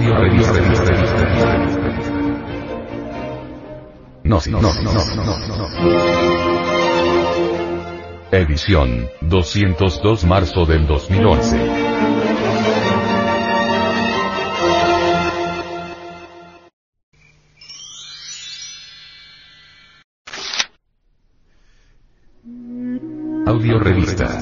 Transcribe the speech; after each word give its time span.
Audio 0.00 0.16
revista. 0.16 0.54
No, 4.24 4.40
no, 4.46 4.60
no, 4.62 4.72
no, 4.82 4.92
no. 4.94 5.66
Edición, 8.32 9.10
202 9.20 10.24
marzo 10.24 10.64
del 10.64 10.86
2011. 10.86 11.58
Audio 23.46 23.78
revista. 23.78 24.40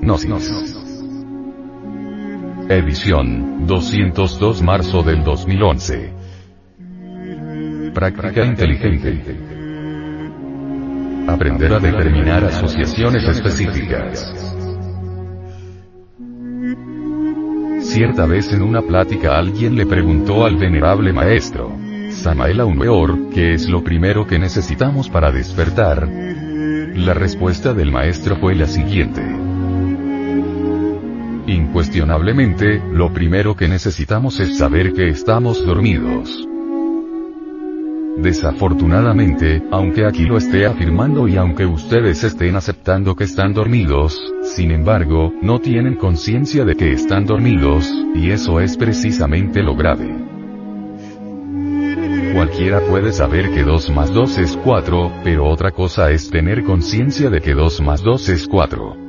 Gnosis. 0.00 0.73
Edición, 2.68 3.66
202 3.66 4.62
marzo 4.62 5.02
del 5.02 5.22
2011. 5.22 6.12
Práctica 7.92 8.42
inteligente. 8.42 9.36
Aprender 11.28 11.74
a 11.74 11.78
determinar 11.78 12.42
asociaciones 12.44 13.28
específicas. 13.28 14.32
Cierta 17.80 18.24
vez 18.24 18.50
en 18.50 18.62
una 18.62 18.80
plática 18.80 19.38
alguien 19.38 19.76
le 19.76 19.84
preguntó 19.84 20.46
al 20.46 20.56
venerable 20.56 21.12
maestro, 21.12 21.70
Samael 22.10 22.60
Aumeor, 22.60 23.28
¿qué 23.28 23.52
es 23.52 23.68
lo 23.68 23.84
primero 23.84 24.26
que 24.26 24.38
necesitamos 24.38 25.10
para 25.10 25.30
despertar? 25.30 26.08
La 26.08 27.12
respuesta 27.12 27.74
del 27.74 27.92
maestro 27.92 28.36
fue 28.36 28.54
la 28.54 28.66
siguiente. 28.66 29.43
Incuestionablemente, 31.84 32.82
lo 32.92 33.12
primero 33.12 33.54
que 33.54 33.68
necesitamos 33.68 34.40
es 34.40 34.56
saber 34.56 34.94
que 34.94 35.08
estamos 35.08 35.62
dormidos. 35.66 36.48
Desafortunadamente, 38.16 39.62
aunque 39.70 40.06
aquí 40.06 40.24
lo 40.24 40.38
esté 40.38 40.64
afirmando 40.64 41.28
y 41.28 41.36
aunque 41.36 41.66
ustedes 41.66 42.24
estén 42.24 42.56
aceptando 42.56 43.14
que 43.14 43.24
están 43.24 43.52
dormidos, 43.52 44.18
sin 44.40 44.70
embargo, 44.70 45.34
no 45.42 45.58
tienen 45.58 45.96
conciencia 45.96 46.64
de 46.64 46.74
que 46.74 46.90
están 46.90 47.26
dormidos, 47.26 47.86
y 48.14 48.30
eso 48.30 48.60
es 48.60 48.78
precisamente 48.78 49.62
lo 49.62 49.76
grave. 49.76 50.08
Cualquiera 52.32 52.80
puede 52.80 53.12
saber 53.12 53.50
que 53.50 53.62
2 53.62 53.90
más 53.90 54.10
2 54.10 54.38
es 54.38 54.56
4, 54.56 55.20
pero 55.22 55.44
otra 55.46 55.70
cosa 55.70 56.10
es 56.10 56.30
tener 56.30 56.64
conciencia 56.64 57.28
de 57.28 57.42
que 57.42 57.52
2 57.52 57.82
más 57.82 58.02
2 58.02 58.28
es 58.30 58.48
4. 58.48 59.03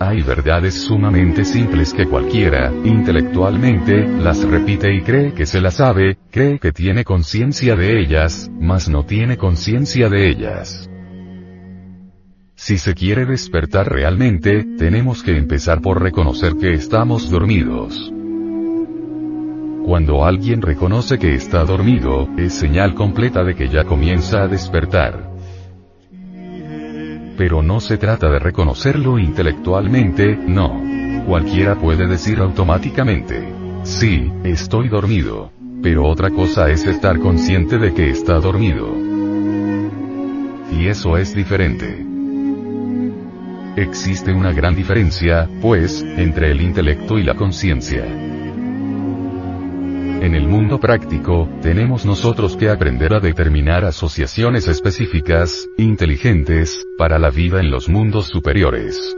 Hay 0.00 0.22
verdades 0.22 0.74
sumamente 0.74 1.44
simples 1.44 1.92
que 1.92 2.06
cualquiera, 2.06 2.72
intelectualmente, 2.84 4.06
las 4.06 4.44
repite 4.44 4.94
y 4.94 5.00
cree 5.02 5.34
que 5.34 5.44
se 5.44 5.60
las 5.60 5.74
sabe, 5.74 6.18
cree 6.30 6.60
que 6.60 6.70
tiene 6.70 7.02
conciencia 7.02 7.74
de 7.74 8.00
ellas, 8.00 8.48
mas 8.60 8.88
no 8.88 9.04
tiene 9.04 9.36
conciencia 9.36 10.08
de 10.08 10.28
ellas. 10.28 10.88
Si 12.54 12.78
se 12.78 12.94
quiere 12.94 13.26
despertar 13.26 13.88
realmente, 13.88 14.64
tenemos 14.78 15.24
que 15.24 15.36
empezar 15.36 15.80
por 15.80 16.00
reconocer 16.00 16.54
que 16.56 16.74
estamos 16.74 17.28
dormidos. 17.28 18.12
Cuando 19.84 20.24
alguien 20.24 20.62
reconoce 20.62 21.18
que 21.18 21.34
está 21.34 21.64
dormido, 21.64 22.28
es 22.36 22.52
señal 22.52 22.94
completa 22.94 23.42
de 23.42 23.56
que 23.56 23.68
ya 23.68 23.84
comienza 23.84 24.42
a 24.42 24.48
despertar. 24.48 25.27
Pero 27.38 27.62
no 27.62 27.78
se 27.78 27.96
trata 27.98 28.28
de 28.28 28.40
reconocerlo 28.40 29.16
intelectualmente, 29.16 30.36
no. 30.36 30.82
Cualquiera 31.24 31.76
puede 31.76 32.08
decir 32.08 32.40
automáticamente, 32.40 33.54
sí, 33.84 34.32
estoy 34.42 34.88
dormido. 34.88 35.52
Pero 35.80 36.04
otra 36.08 36.30
cosa 36.30 36.68
es 36.68 36.84
estar 36.84 37.20
consciente 37.20 37.78
de 37.78 37.94
que 37.94 38.10
está 38.10 38.40
dormido. 38.40 38.92
Y 40.72 40.88
eso 40.88 41.16
es 41.16 41.32
diferente. 41.32 42.04
Existe 43.76 44.32
una 44.32 44.52
gran 44.52 44.74
diferencia, 44.74 45.48
pues, 45.62 46.02
entre 46.02 46.50
el 46.50 46.60
intelecto 46.60 47.18
y 47.18 47.22
la 47.22 47.36
conciencia. 47.36 48.04
En 50.20 50.34
el 50.34 50.48
mundo 50.48 50.80
práctico, 50.80 51.48
tenemos 51.62 52.04
nosotros 52.04 52.56
que 52.56 52.68
aprender 52.68 53.14
a 53.14 53.20
determinar 53.20 53.84
asociaciones 53.84 54.66
específicas, 54.66 55.68
inteligentes, 55.76 56.84
para 56.98 57.20
la 57.20 57.30
vida 57.30 57.60
en 57.60 57.70
los 57.70 57.88
mundos 57.88 58.26
superiores. 58.26 59.16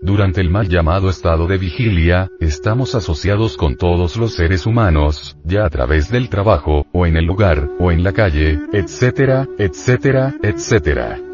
Durante 0.00 0.40
el 0.40 0.48
mal 0.48 0.68
llamado 0.68 1.10
estado 1.10 1.46
de 1.46 1.58
vigilia, 1.58 2.30
estamos 2.40 2.94
asociados 2.94 3.58
con 3.58 3.76
todos 3.76 4.16
los 4.16 4.34
seres 4.34 4.64
humanos, 4.64 5.36
ya 5.44 5.66
a 5.66 5.70
través 5.70 6.10
del 6.10 6.30
trabajo, 6.30 6.86
o 6.92 7.04
en 7.06 7.18
el 7.18 7.26
lugar, 7.26 7.68
o 7.78 7.92
en 7.92 8.04
la 8.04 8.12
calle, 8.12 8.58
etcétera, 8.72 9.46
etcétera, 9.58 10.34
etcétera. 10.42 11.25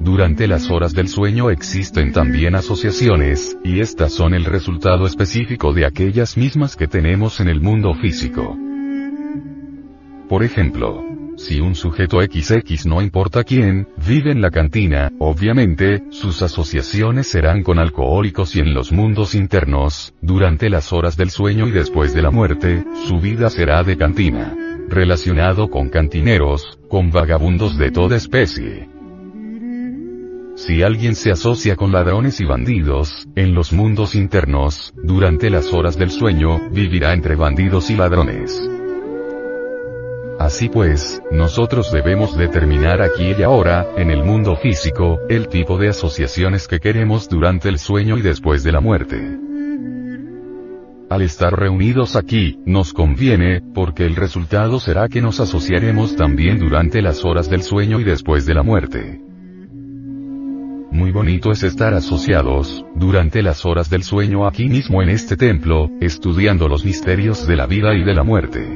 Durante 0.00 0.46
las 0.46 0.70
horas 0.70 0.94
del 0.94 1.08
sueño 1.08 1.50
existen 1.50 2.12
también 2.12 2.54
asociaciones, 2.54 3.58
y 3.64 3.80
estas 3.80 4.12
son 4.12 4.32
el 4.32 4.44
resultado 4.44 5.06
específico 5.06 5.72
de 5.72 5.86
aquellas 5.86 6.36
mismas 6.36 6.76
que 6.76 6.86
tenemos 6.86 7.40
en 7.40 7.48
el 7.48 7.60
mundo 7.60 7.94
físico. 7.94 8.56
Por 10.28 10.44
ejemplo, 10.44 11.04
si 11.36 11.60
un 11.60 11.74
sujeto 11.74 12.20
XX 12.20 12.86
no 12.86 13.02
importa 13.02 13.42
quién, 13.42 13.88
vive 14.06 14.30
en 14.30 14.40
la 14.40 14.50
cantina, 14.50 15.10
obviamente, 15.18 16.04
sus 16.10 16.42
asociaciones 16.42 17.26
serán 17.26 17.62
con 17.64 17.78
alcohólicos 17.78 18.54
y 18.54 18.60
en 18.60 18.74
los 18.74 18.92
mundos 18.92 19.34
internos, 19.34 20.14
durante 20.20 20.70
las 20.70 20.92
horas 20.92 21.16
del 21.16 21.30
sueño 21.30 21.66
y 21.66 21.72
después 21.72 22.14
de 22.14 22.22
la 22.22 22.30
muerte, 22.30 22.84
su 23.08 23.20
vida 23.20 23.50
será 23.50 23.82
de 23.82 23.96
cantina. 23.96 24.54
Relacionado 24.88 25.68
con 25.68 25.90
cantineros, 25.90 26.78
con 26.88 27.10
vagabundos 27.10 27.76
de 27.78 27.90
toda 27.90 28.16
especie. 28.16 28.97
Si 30.58 30.82
alguien 30.82 31.14
se 31.14 31.30
asocia 31.30 31.76
con 31.76 31.92
ladrones 31.92 32.40
y 32.40 32.44
bandidos, 32.44 33.28
en 33.36 33.54
los 33.54 33.72
mundos 33.72 34.16
internos, 34.16 34.92
durante 34.96 35.50
las 35.50 35.72
horas 35.72 35.96
del 35.96 36.10
sueño, 36.10 36.68
vivirá 36.72 37.12
entre 37.12 37.36
bandidos 37.36 37.90
y 37.90 37.96
ladrones. 37.96 38.60
Así 40.40 40.68
pues, 40.68 41.22
nosotros 41.30 41.92
debemos 41.92 42.36
determinar 42.36 43.02
aquí 43.02 43.36
y 43.38 43.42
ahora, 43.44 43.86
en 43.96 44.10
el 44.10 44.24
mundo 44.24 44.56
físico, 44.56 45.20
el 45.28 45.46
tipo 45.46 45.78
de 45.78 45.90
asociaciones 45.90 46.66
que 46.66 46.80
queremos 46.80 47.28
durante 47.28 47.68
el 47.68 47.78
sueño 47.78 48.18
y 48.18 48.22
después 48.22 48.64
de 48.64 48.72
la 48.72 48.80
muerte. 48.80 49.38
Al 51.08 51.22
estar 51.22 51.56
reunidos 51.56 52.16
aquí, 52.16 52.58
nos 52.66 52.92
conviene, 52.92 53.62
porque 53.74 54.04
el 54.04 54.16
resultado 54.16 54.80
será 54.80 55.08
que 55.08 55.22
nos 55.22 55.38
asociaremos 55.38 56.16
también 56.16 56.58
durante 56.58 57.00
las 57.00 57.24
horas 57.24 57.48
del 57.48 57.62
sueño 57.62 58.00
y 58.00 58.04
después 58.04 58.44
de 58.44 58.54
la 58.54 58.64
muerte. 58.64 59.27
Muy 60.90 61.12
bonito 61.12 61.52
es 61.52 61.62
estar 61.62 61.92
asociados, 61.92 62.84
durante 62.94 63.42
las 63.42 63.66
horas 63.66 63.90
del 63.90 64.02
sueño 64.02 64.46
aquí 64.46 64.68
mismo 64.68 65.02
en 65.02 65.10
este 65.10 65.36
templo, 65.36 65.90
estudiando 66.00 66.66
los 66.66 66.84
misterios 66.84 67.46
de 67.46 67.56
la 67.56 67.66
vida 67.66 67.94
y 67.94 68.02
de 68.04 68.14
la 68.14 68.22
muerte. 68.22 68.66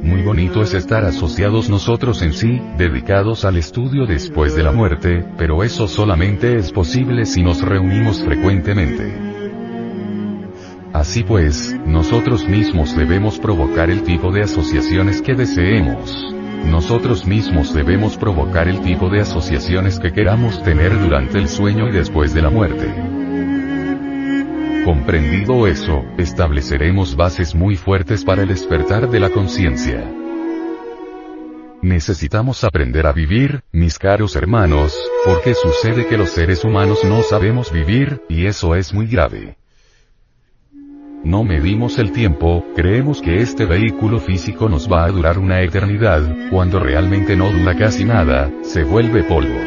Muy 0.00 0.22
bonito 0.22 0.62
es 0.62 0.74
estar 0.74 1.04
asociados 1.04 1.68
nosotros 1.68 2.22
en 2.22 2.32
sí, 2.32 2.60
dedicados 2.78 3.44
al 3.44 3.56
estudio 3.56 4.06
después 4.06 4.54
de 4.54 4.62
la 4.62 4.70
muerte, 4.70 5.24
pero 5.36 5.64
eso 5.64 5.88
solamente 5.88 6.56
es 6.56 6.70
posible 6.70 7.26
si 7.26 7.42
nos 7.42 7.60
reunimos 7.60 8.22
frecuentemente. 8.22 9.12
Así 10.92 11.24
pues, 11.24 11.76
nosotros 11.84 12.48
mismos 12.48 12.96
debemos 12.96 13.40
provocar 13.40 13.90
el 13.90 14.02
tipo 14.04 14.30
de 14.30 14.42
asociaciones 14.42 15.20
que 15.20 15.34
deseemos. 15.34 16.37
Nosotros 16.64 17.26
mismos 17.26 17.74
debemos 17.74 18.16
provocar 18.16 18.68
el 18.68 18.80
tipo 18.80 19.08
de 19.08 19.20
asociaciones 19.20 19.98
que 19.98 20.12
queramos 20.12 20.62
tener 20.62 20.98
durante 20.98 21.38
el 21.38 21.48
sueño 21.48 21.88
y 21.88 21.92
después 21.92 22.34
de 22.34 22.42
la 22.42 22.50
muerte. 22.50 22.92
Comprendido 24.84 25.66
eso, 25.66 26.04
estableceremos 26.16 27.16
bases 27.16 27.54
muy 27.54 27.76
fuertes 27.76 28.24
para 28.24 28.42
el 28.42 28.48
despertar 28.48 29.10
de 29.10 29.20
la 29.20 29.30
conciencia. 29.30 30.04
Necesitamos 31.82 32.64
aprender 32.64 33.06
a 33.06 33.12
vivir, 33.12 33.62
mis 33.70 33.98
caros 33.98 34.34
hermanos, 34.34 34.98
porque 35.24 35.54
sucede 35.54 36.06
que 36.06 36.18
los 36.18 36.30
seres 36.30 36.64
humanos 36.64 37.04
no 37.04 37.22
sabemos 37.22 37.70
vivir, 37.70 38.22
y 38.28 38.46
eso 38.46 38.74
es 38.74 38.92
muy 38.92 39.06
grave. 39.06 39.56
No 41.24 41.42
medimos 41.42 41.98
el 41.98 42.12
tiempo, 42.12 42.64
creemos 42.76 43.20
que 43.20 43.38
este 43.38 43.66
vehículo 43.66 44.20
físico 44.20 44.68
nos 44.68 44.90
va 44.90 45.04
a 45.04 45.10
durar 45.10 45.38
una 45.38 45.60
eternidad, 45.62 46.22
cuando 46.50 46.78
realmente 46.78 47.34
no 47.34 47.50
dura 47.50 47.76
casi 47.76 48.04
nada, 48.04 48.50
se 48.62 48.84
vuelve 48.84 49.24
polvo. 49.24 49.58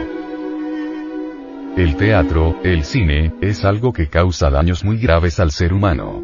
El 1.75 1.97
teatro, 1.97 2.55
el 2.63 2.83
cine, 2.83 3.33
es 3.41 3.65
algo 3.65 3.91
que 3.91 4.07
causa 4.07 4.49
daños 4.49 4.83
muy 4.85 4.97
graves 4.97 5.39
al 5.39 5.51
ser 5.51 5.73
humano. 5.73 6.23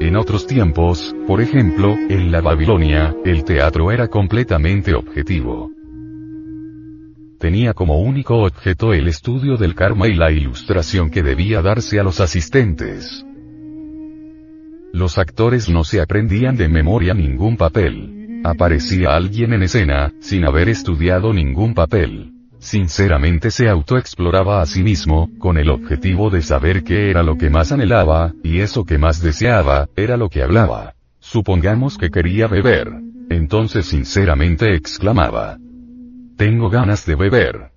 En 0.00 0.16
otros 0.16 0.46
tiempos, 0.46 1.14
por 1.26 1.42
ejemplo, 1.42 1.94
en 2.08 2.32
la 2.32 2.40
Babilonia, 2.40 3.14
el 3.24 3.44
teatro 3.44 3.92
era 3.92 4.08
completamente 4.08 4.94
objetivo. 4.94 5.70
tenía 7.38 7.72
como 7.72 8.00
único 8.00 8.42
objeto 8.42 8.92
el 8.92 9.08
estudio 9.08 9.56
del 9.56 9.74
karma 9.74 10.08
y 10.08 10.14
la 10.14 10.30
ilustración 10.30 11.08
que 11.10 11.22
debía 11.22 11.62
darse 11.62 11.98
a 11.98 12.02
los 12.02 12.20
asistentes. 12.20 13.24
Los 14.92 15.18
actores 15.18 15.68
no 15.68 15.84
se 15.84 16.00
aprendían 16.00 16.56
de 16.56 16.68
memoria 16.68 17.14
ningún 17.14 17.56
papel. 17.56 18.42
Aparecía 18.44 19.14
alguien 19.14 19.52
en 19.52 19.62
escena, 19.62 20.12
sin 20.20 20.44
haber 20.44 20.68
estudiado 20.68 21.32
ningún 21.32 21.74
papel. 21.74 22.32
Sinceramente 22.58 23.50
se 23.50 23.68
autoexploraba 23.68 24.60
a 24.60 24.66
sí 24.66 24.82
mismo, 24.82 25.30
con 25.38 25.56
el 25.56 25.70
objetivo 25.70 26.28
de 26.28 26.42
saber 26.42 26.84
qué 26.84 27.10
era 27.10 27.22
lo 27.22 27.38
que 27.38 27.50
más 27.50 27.72
anhelaba, 27.72 28.34
y 28.42 28.60
eso 28.60 28.84
que 28.84 28.98
más 28.98 29.22
deseaba, 29.22 29.88
era 29.96 30.16
lo 30.16 30.28
que 30.28 30.42
hablaba. 30.42 30.94
Supongamos 31.20 31.96
que 31.96 32.10
quería 32.10 32.48
beber. 32.48 32.90
Entonces 33.30 33.86
sinceramente 33.86 34.74
exclamaba. 34.74 35.56
Tengo 36.36 36.68
ganas 36.68 37.06
de 37.06 37.14
beber. 37.14 37.69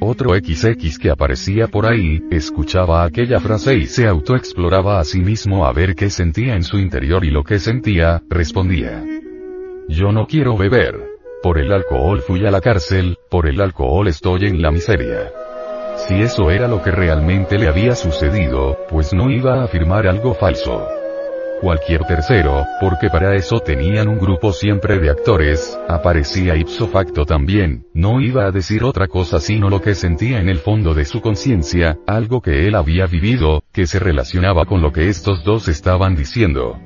Otro 0.00 0.32
XX 0.32 0.98
que 0.98 1.10
aparecía 1.10 1.66
por 1.66 1.84
ahí, 1.84 2.22
escuchaba 2.30 3.04
aquella 3.04 3.40
frase 3.40 3.74
y 3.74 3.86
se 3.86 4.06
autoexploraba 4.06 5.00
a 5.00 5.04
sí 5.04 5.20
mismo 5.20 5.66
a 5.66 5.72
ver 5.72 5.96
qué 5.96 6.08
sentía 6.08 6.54
en 6.54 6.62
su 6.62 6.78
interior 6.78 7.24
y 7.24 7.30
lo 7.30 7.42
que 7.42 7.58
sentía, 7.58 8.22
respondía. 8.30 9.04
Yo 9.88 10.12
no 10.12 10.26
quiero 10.26 10.56
beber. 10.56 10.94
Por 11.42 11.58
el 11.58 11.72
alcohol 11.72 12.20
fui 12.20 12.46
a 12.46 12.50
la 12.50 12.60
cárcel, 12.60 13.16
por 13.28 13.48
el 13.48 13.60
alcohol 13.60 14.06
estoy 14.06 14.46
en 14.46 14.62
la 14.62 14.70
miseria. 14.70 15.32
Si 15.96 16.14
eso 16.20 16.50
era 16.50 16.68
lo 16.68 16.80
que 16.80 16.92
realmente 16.92 17.58
le 17.58 17.66
había 17.66 17.96
sucedido, 17.96 18.78
pues 18.88 19.12
no 19.12 19.30
iba 19.30 19.60
a 19.60 19.64
afirmar 19.64 20.06
algo 20.06 20.32
falso. 20.34 20.97
Cualquier 21.60 22.04
tercero, 22.04 22.64
porque 22.80 23.10
para 23.10 23.34
eso 23.34 23.58
tenían 23.58 24.06
un 24.06 24.18
grupo 24.18 24.52
siempre 24.52 25.00
de 25.00 25.10
actores, 25.10 25.76
aparecía 25.88 26.54
ipso 26.54 26.86
facto 26.86 27.24
también, 27.26 27.84
no 27.94 28.20
iba 28.20 28.46
a 28.46 28.52
decir 28.52 28.84
otra 28.84 29.08
cosa 29.08 29.40
sino 29.40 29.68
lo 29.68 29.82
que 29.82 29.96
sentía 29.96 30.40
en 30.40 30.48
el 30.48 30.58
fondo 30.58 30.94
de 30.94 31.04
su 31.04 31.20
conciencia, 31.20 31.98
algo 32.06 32.40
que 32.40 32.68
él 32.68 32.76
había 32.76 33.06
vivido, 33.06 33.64
que 33.72 33.86
se 33.88 33.98
relacionaba 33.98 34.66
con 34.66 34.80
lo 34.80 34.92
que 34.92 35.08
estos 35.08 35.42
dos 35.42 35.66
estaban 35.66 36.14
diciendo. 36.14 36.78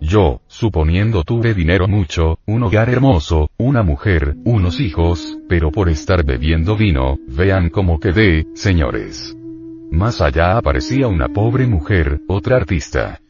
Yo, 0.00 0.40
suponiendo 0.48 1.22
tuve 1.22 1.54
dinero 1.54 1.86
mucho, 1.86 2.40
un 2.44 2.64
hogar 2.64 2.88
hermoso, 2.90 3.50
una 3.56 3.84
mujer, 3.84 4.34
unos 4.44 4.80
hijos, 4.80 5.38
pero 5.48 5.70
por 5.70 5.88
estar 5.88 6.24
bebiendo 6.24 6.76
vino, 6.76 7.18
vean 7.28 7.70
cómo 7.70 8.00
quedé, 8.00 8.46
señores. 8.54 9.36
Más 9.92 10.20
allá 10.20 10.58
aparecía 10.58 11.06
una 11.06 11.28
pobre 11.28 11.68
mujer, 11.68 12.20
otra 12.26 12.56
artista. 12.56 13.21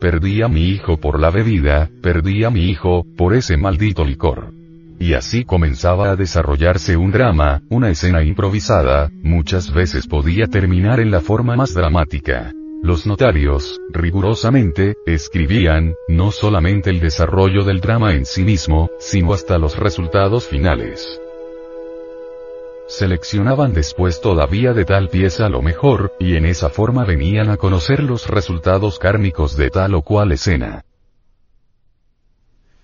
Perdí 0.00 0.42
a 0.42 0.48
mi 0.48 0.68
hijo 0.68 0.98
por 0.98 1.18
la 1.18 1.30
bebida, 1.30 1.90
perdí 2.02 2.44
a 2.44 2.50
mi 2.50 2.70
hijo, 2.70 3.06
por 3.16 3.34
ese 3.34 3.56
maldito 3.56 4.04
licor. 4.04 4.52
Y 4.98 5.14
así 5.14 5.44
comenzaba 5.44 6.10
a 6.10 6.16
desarrollarse 6.16 6.96
un 6.96 7.12
drama, 7.12 7.62
una 7.68 7.90
escena 7.90 8.22
improvisada, 8.22 9.10
muchas 9.22 9.72
veces 9.72 10.06
podía 10.06 10.46
terminar 10.46 11.00
en 11.00 11.10
la 11.10 11.20
forma 11.20 11.56
más 11.56 11.74
dramática. 11.74 12.52
Los 12.82 13.06
notarios, 13.06 13.80
rigurosamente, 13.92 14.94
escribían, 15.06 15.94
no 16.08 16.30
solamente 16.30 16.90
el 16.90 17.00
desarrollo 17.00 17.64
del 17.64 17.80
drama 17.80 18.14
en 18.14 18.26
sí 18.26 18.44
mismo, 18.44 18.90
sino 18.98 19.32
hasta 19.32 19.58
los 19.58 19.78
resultados 19.78 20.46
finales. 20.46 21.20
Seleccionaban 22.88 23.72
después 23.72 24.20
todavía 24.20 24.72
de 24.72 24.84
tal 24.84 25.08
pieza 25.08 25.48
lo 25.48 25.62
mejor, 25.62 26.12
y 26.20 26.36
en 26.36 26.46
esa 26.46 26.68
forma 26.68 27.04
venían 27.04 27.50
a 27.50 27.56
conocer 27.56 28.02
los 28.02 28.28
resultados 28.28 28.98
kármicos 28.98 29.56
de 29.56 29.70
tal 29.70 29.94
o 29.94 30.02
cual 30.02 30.32
escena. 30.32 30.84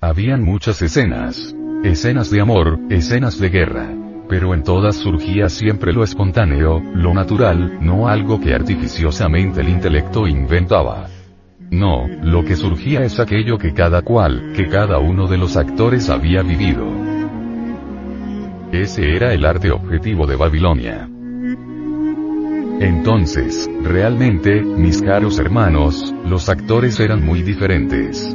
Habían 0.00 0.42
muchas 0.42 0.82
escenas. 0.82 1.54
Escenas 1.84 2.30
de 2.30 2.40
amor, 2.40 2.78
escenas 2.90 3.38
de 3.38 3.48
guerra 3.48 3.88
pero 4.32 4.54
en 4.54 4.62
todas 4.62 4.96
surgía 4.96 5.50
siempre 5.50 5.92
lo 5.92 6.02
espontáneo, 6.02 6.82
lo 6.94 7.12
natural, 7.12 7.76
no 7.82 8.08
algo 8.08 8.40
que 8.40 8.54
artificiosamente 8.54 9.60
el 9.60 9.68
intelecto 9.68 10.26
inventaba. 10.26 11.08
No, 11.70 12.08
lo 12.22 12.42
que 12.42 12.56
surgía 12.56 13.02
es 13.02 13.20
aquello 13.20 13.58
que 13.58 13.74
cada 13.74 14.00
cual, 14.00 14.54
que 14.56 14.68
cada 14.68 14.98
uno 15.00 15.26
de 15.26 15.36
los 15.36 15.58
actores 15.58 16.08
había 16.08 16.40
vivido. 16.40 16.86
Ese 18.72 19.14
era 19.14 19.34
el 19.34 19.44
arte 19.44 19.70
objetivo 19.70 20.26
de 20.26 20.34
Babilonia. 20.34 21.06
Entonces, 22.80 23.68
realmente, 23.82 24.62
mis 24.62 25.02
caros 25.02 25.38
hermanos, 25.38 26.14
los 26.26 26.48
actores 26.48 26.98
eran 26.98 27.22
muy 27.22 27.42
diferentes. 27.42 28.34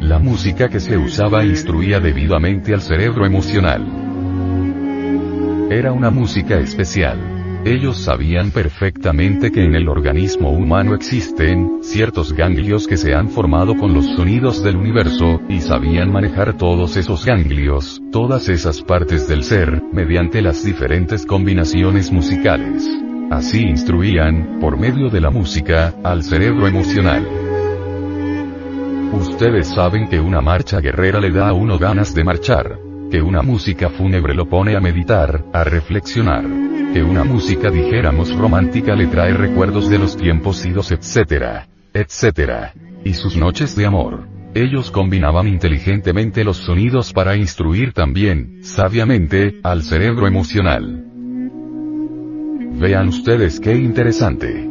La 0.00 0.18
música 0.18 0.68
que 0.68 0.80
se 0.80 0.98
usaba 0.98 1.46
instruía 1.46 1.98
debidamente 1.98 2.74
al 2.74 2.82
cerebro 2.82 3.24
emocional. 3.24 3.86
Era 5.70 5.92
una 5.92 6.10
música 6.10 6.58
especial. 6.58 7.27
Ellos 7.64 7.98
sabían 7.98 8.52
perfectamente 8.52 9.50
que 9.50 9.64
en 9.64 9.74
el 9.74 9.88
organismo 9.88 10.50
humano 10.50 10.94
existen, 10.94 11.80
ciertos 11.82 12.32
ganglios 12.32 12.86
que 12.86 12.96
se 12.96 13.14
han 13.14 13.28
formado 13.28 13.76
con 13.76 13.92
los 13.92 14.06
sonidos 14.14 14.62
del 14.62 14.76
universo, 14.76 15.40
y 15.48 15.60
sabían 15.60 16.12
manejar 16.12 16.56
todos 16.56 16.96
esos 16.96 17.26
ganglios, 17.26 18.00
todas 18.12 18.48
esas 18.48 18.80
partes 18.82 19.28
del 19.28 19.42
ser, 19.42 19.82
mediante 19.92 20.40
las 20.40 20.64
diferentes 20.64 21.26
combinaciones 21.26 22.12
musicales. 22.12 22.88
Así 23.30 23.62
instruían, 23.62 24.58
por 24.60 24.78
medio 24.78 25.10
de 25.10 25.20
la 25.20 25.30
música, 25.30 25.94
al 26.04 26.22
cerebro 26.22 26.68
emocional. 26.68 27.26
Ustedes 29.12 29.68
saben 29.68 30.08
que 30.08 30.20
una 30.20 30.40
marcha 30.40 30.80
guerrera 30.80 31.20
le 31.20 31.32
da 31.32 31.48
a 31.48 31.54
uno 31.54 31.76
ganas 31.78 32.14
de 32.14 32.24
marchar 32.24 32.88
que 33.10 33.22
una 33.22 33.42
música 33.42 33.88
fúnebre 33.88 34.34
lo 34.34 34.48
pone 34.48 34.76
a 34.76 34.80
meditar, 34.80 35.44
a 35.52 35.64
reflexionar, 35.64 36.44
una 37.02 37.24
música 37.24 37.70
dijéramos 37.70 38.34
romántica 38.34 38.94
le 38.94 39.06
trae 39.06 39.32
recuerdos 39.32 39.88
de 39.88 39.98
los 39.98 40.16
tiempos 40.16 40.64
idos 40.64 40.90
etcétera, 40.90 41.68
etcétera, 41.92 42.72
y 43.04 43.14
sus 43.14 43.36
noches 43.36 43.76
de 43.76 43.86
amor. 43.86 44.26
Ellos 44.54 44.90
combinaban 44.90 45.46
inteligentemente 45.46 46.42
los 46.42 46.56
sonidos 46.56 47.12
para 47.12 47.36
instruir 47.36 47.92
también, 47.92 48.60
sabiamente, 48.62 49.60
al 49.62 49.82
cerebro 49.82 50.26
emocional. 50.26 51.04
Vean 52.72 53.08
ustedes 53.08 53.60
qué 53.60 53.76
interesante. 53.76 54.68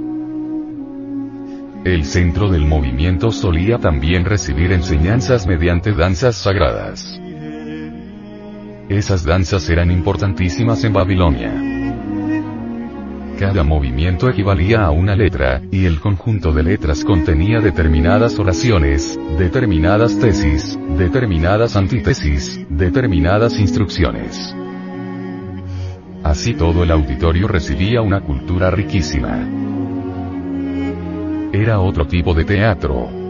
El 1.86 2.04
centro 2.06 2.50
del 2.50 2.66
movimiento 2.66 3.32
solía 3.32 3.78
también 3.78 4.26
recibir 4.26 4.72
enseñanzas 4.72 5.46
mediante 5.46 5.94
danzas 5.94 6.36
sagradas. 6.36 7.20
Esas 8.90 9.24
danzas 9.24 9.70
eran 9.70 9.92
importantísimas 9.92 10.84
en 10.84 10.94
Babilonia. 10.94 11.77
Cada 13.38 13.64
movimiento 13.64 14.28
equivalía 14.30 14.84
a 14.84 14.90
una 14.90 15.16
letra, 15.16 15.62
y 15.72 15.86
el 15.86 16.00
conjunto 16.00 16.52
de 16.52 16.64
letras 16.64 17.06
contenía 17.06 17.60
determinadas 17.60 18.40
oraciones, 18.40 19.16
determinadas 19.38 20.18
tesis, 20.18 20.76
determinadas 20.98 21.76
antítesis, 21.76 22.60
determinadas 22.68 23.60
instrucciones. 23.60 24.56
Así 26.24 26.56
todo 26.56 26.84
el 26.84 26.90
auditorio 26.90 27.48
recibía 27.48 28.02
una 28.02 28.22
cultura 28.22 28.72
riquísima. 28.72 29.48
Era 31.54 31.80
otro 31.80 32.08
tipo 32.08 32.34
de 32.34 32.44
teatro, 32.44 33.27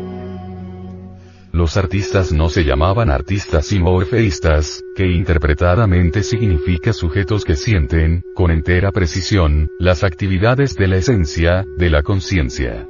los 1.58 1.76
artistas 1.76 2.32
no 2.32 2.50
se 2.50 2.64
llamaban 2.64 3.10
artistas 3.10 3.66
sino 3.66 3.90
orfeístas, 3.90 4.84
que 4.96 5.08
interpretadamente 5.08 6.24
significa 6.24 6.94
sujetos 6.94 7.44
que 7.44 7.56
sienten, 7.56 8.24
con 8.36 8.52
entera 8.52 8.92
precisión, 8.92 9.70
las 9.80 10.04
actividades 10.04 10.76
de 10.76 10.88
la 10.88 10.98
esencia, 10.98 11.66
de 11.78 11.90
la 11.90 12.04
conciencia. 12.04 12.88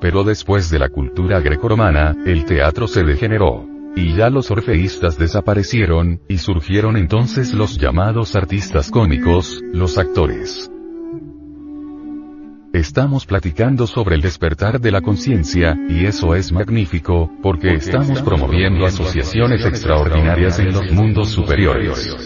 Pero 0.00 0.24
después 0.24 0.70
de 0.70 0.78
la 0.78 0.88
cultura 0.88 1.40
grecorromana, 1.40 2.16
el 2.24 2.44
teatro 2.44 2.86
se 2.86 3.02
degeneró. 3.02 3.66
Y 3.96 4.14
ya 4.14 4.30
los 4.30 4.50
orfeístas 4.50 5.18
desaparecieron, 5.18 6.20
y 6.28 6.38
surgieron 6.38 6.96
entonces 6.96 7.52
los 7.52 7.76
llamados 7.76 8.36
artistas 8.36 8.90
cómicos, 8.90 9.60
los 9.72 9.98
actores. 9.98 10.70
Estamos 12.72 13.26
platicando 13.26 13.88
sobre 13.88 14.14
el 14.14 14.20
despertar 14.20 14.80
de 14.80 14.92
la 14.92 15.00
conciencia, 15.00 15.76
y 15.88 16.06
eso 16.06 16.36
es 16.36 16.52
magnífico, 16.52 17.28
porque 17.42 17.74
estamos 17.74 18.22
promoviendo 18.22 18.86
asociaciones 18.86 19.66
extraordinarias 19.66 20.60
en 20.60 20.72
los 20.72 20.92
mundos 20.92 21.30
superiores. 21.30 22.16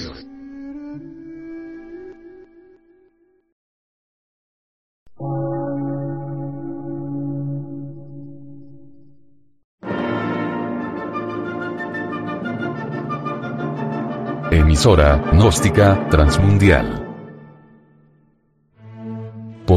Emisora, 14.50 15.16
gnóstica, 15.32 16.06
transmundial 16.10 17.03